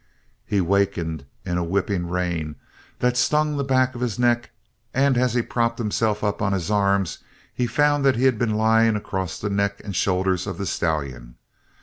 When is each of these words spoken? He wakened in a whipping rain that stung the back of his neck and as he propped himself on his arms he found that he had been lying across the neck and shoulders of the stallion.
He 0.47 0.61
wakened 0.61 1.25
in 1.45 1.59
a 1.59 1.63
whipping 1.63 2.09
rain 2.09 2.55
that 2.97 3.15
stung 3.17 3.55
the 3.55 3.63
back 3.63 3.93
of 3.93 4.01
his 4.01 4.17
neck 4.17 4.49
and 4.95 5.15
as 5.15 5.35
he 5.35 5.43
propped 5.43 5.77
himself 5.77 6.23
on 6.23 6.53
his 6.53 6.71
arms 6.71 7.19
he 7.53 7.67
found 7.67 8.03
that 8.05 8.15
he 8.15 8.23
had 8.23 8.39
been 8.39 8.55
lying 8.55 8.95
across 8.95 9.37
the 9.37 9.51
neck 9.51 9.79
and 9.83 9.95
shoulders 9.95 10.47
of 10.47 10.57
the 10.57 10.65
stallion. 10.65 11.35